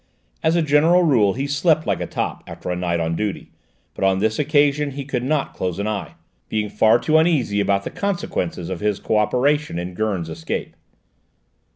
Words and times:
As 0.41 0.55
a 0.55 0.63
general 0.63 1.03
rule 1.03 1.33
he 1.33 1.45
slept 1.45 1.85
like 1.85 2.01
a 2.01 2.07
top, 2.07 2.43
after 2.47 2.71
a 2.71 2.75
night 2.75 2.99
on 2.99 3.15
duty, 3.15 3.51
but 3.93 4.03
on 4.03 4.17
this 4.17 4.39
occasion 4.39 4.93
he 4.93 5.05
could 5.05 5.21
not 5.23 5.53
close 5.53 5.77
an 5.77 5.87
eye, 5.87 6.15
being 6.49 6.69
far 6.71 6.97
too 6.97 7.19
uneasy 7.19 7.59
about 7.61 7.83
the 7.83 7.91
consequences 7.91 8.71
of 8.71 8.79
his 8.79 8.99
co 8.99 9.17
operation 9.17 9.77
in 9.77 9.93
Gurn's 9.93 10.27
escape. 10.27 10.75